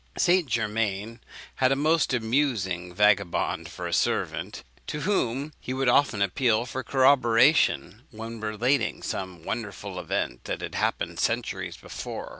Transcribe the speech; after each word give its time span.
St. 0.17 0.47
Germain 0.49 1.19
had 1.57 1.71
a 1.71 1.75
most 1.75 2.11
amusing 2.11 2.91
vagabond 2.91 3.69
for 3.69 3.85
a 3.85 3.93
servant, 3.93 4.63
to 4.87 5.01
whom 5.01 5.53
he 5.59 5.75
would 5.75 5.87
often 5.87 6.23
appeal 6.23 6.65
for 6.65 6.81
corroboration, 6.81 8.01
when 8.09 8.39
relating 8.39 9.03
some 9.03 9.43
wonderful 9.43 9.99
event 9.99 10.45
that 10.45 10.73
happened 10.73 11.19
centuries 11.19 11.77
before. 11.77 12.29